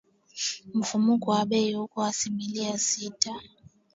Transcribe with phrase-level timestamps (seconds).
[0.77, 3.33] Mfumuko wa bei uko asilimia sita